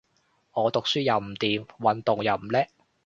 [0.53, 2.65] 我讀書又唔掂，運動又唔叻